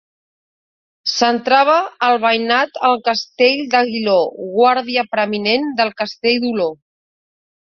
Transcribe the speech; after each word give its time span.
Centrava 1.09 1.75
el 2.07 2.17
veïnat 2.23 2.79
el 2.89 2.97
Castell 3.09 3.61
d'Aguiló, 3.75 4.17
guàrdia 4.57 5.05
preeminent 5.13 5.69
del 5.83 5.95
Castell 6.03 6.43
d'Oló. 6.49 6.69